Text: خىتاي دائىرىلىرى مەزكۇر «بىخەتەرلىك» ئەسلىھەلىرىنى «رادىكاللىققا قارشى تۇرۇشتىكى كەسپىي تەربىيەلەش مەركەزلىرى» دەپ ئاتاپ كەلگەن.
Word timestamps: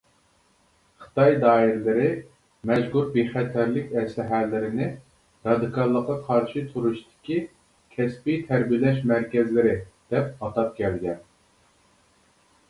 خىتاي 1.01 1.33
دائىرىلىرى 1.41 2.05
مەزكۇر 2.69 3.11
«بىخەتەرلىك» 3.17 3.93
ئەسلىھەلىرىنى 4.03 4.87
«رادىكاللىققا 5.49 6.17
قارشى 6.31 6.65
تۇرۇشتىكى 6.73 7.39
كەسپىي 7.99 8.41
تەربىيەلەش 8.51 8.99
مەركەزلىرى» 9.15 9.77
دەپ 10.17 10.35
ئاتاپ 10.49 10.75
كەلگەن. 10.83 11.25